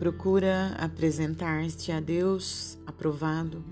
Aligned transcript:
Procura 0.00 0.74
apresentar-te 0.78 1.92
a 1.92 2.00
Deus 2.00 2.78
aprovado, 2.86 3.62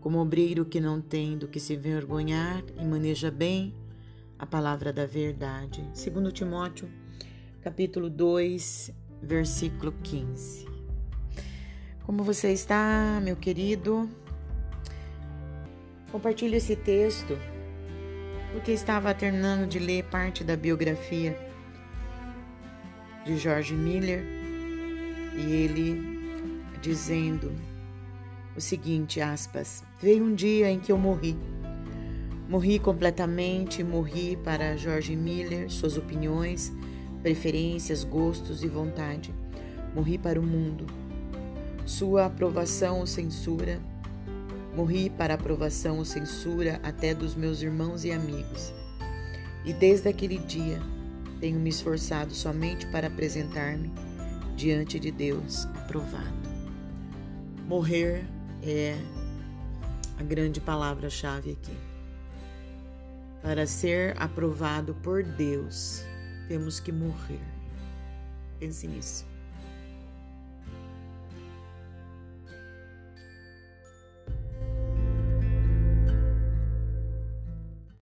como 0.00 0.18
obreiro 0.18 0.64
que 0.64 0.80
não 0.80 1.00
tem 1.00 1.38
do 1.38 1.46
que 1.46 1.60
se 1.60 1.74
envergonhar 1.74 2.60
e 2.76 2.84
maneja 2.84 3.30
bem 3.30 3.72
a 4.36 4.44
palavra 4.44 4.92
da 4.92 5.06
verdade. 5.06 5.88
Segundo 5.94 6.32
Timóteo, 6.32 6.90
capítulo 7.62 8.10
2, 8.10 8.90
versículo 9.22 9.92
15. 10.02 10.66
Como 12.04 12.24
você 12.24 12.52
está, 12.52 13.20
meu 13.22 13.36
querido? 13.36 14.10
Compartilhe 16.10 16.56
esse 16.56 16.74
texto 16.74 17.38
porque 18.52 18.72
estava 18.72 19.14
terminando 19.14 19.68
de 19.68 19.78
ler 19.78 20.02
parte 20.06 20.42
da 20.42 20.56
biografia 20.56 21.38
de 23.24 23.38
George 23.38 23.72
Miller 23.72 24.35
e 25.36 25.52
ele 25.52 26.16
dizendo 26.80 27.52
o 28.56 28.60
seguinte, 28.60 29.20
aspas, 29.20 29.84
veio 30.00 30.24
um 30.24 30.34
dia 30.34 30.70
em 30.70 30.80
que 30.80 30.90
eu 30.90 30.96
morri. 30.96 31.36
Morri 32.48 32.78
completamente, 32.78 33.84
morri 33.84 34.38
para 34.42 34.76
George 34.76 35.14
Miller, 35.14 35.70
suas 35.70 35.96
opiniões, 35.98 36.72
preferências, 37.22 38.02
gostos 38.02 38.62
e 38.62 38.68
vontade. 38.68 39.34
Morri 39.94 40.16
para 40.16 40.40
o 40.40 40.42
mundo. 40.42 40.86
Sua 41.84 42.26
aprovação 42.26 43.00
ou 43.00 43.06
censura. 43.06 43.78
Morri 44.74 45.10
para 45.10 45.34
aprovação 45.34 45.98
ou 45.98 46.04
censura 46.04 46.80
até 46.82 47.14
dos 47.14 47.34
meus 47.34 47.60
irmãos 47.60 48.04
e 48.04 48.12
amigos. 48.12 48.72
E 49.64 49.72
desde 49.72 50.08
aquele 50.08 50.38
dia 50.38 50.80
tenho 51.40 51.58
me 51.58 51.68
esforçado 51.68 52.32
somente 52.32 52.86
para 52.86 53.08
apresentar-me 53.08 53.92
diante 54.56 54.98
de 54.98 55.12
Deus 55.12 55.66
aprovado. 55.66 56.48
Morrer 57.68 58.24
é 58.62 58.96
a 60.18 60.22
grande 60.22 60.60
palavra-chave 60.60 61.52
aqui. 61.52 61.76
Para 63.42 63.66
ser 63.66 64.20
aprovado 64.20 64.94
por 65.02 65.22
Deus, 65.22 66.02
temos 66.48 66.80
que 66.80 66.90
morrer. 66.90 67.40
Pense 68.58 68.88
nisso. 68.88 69.35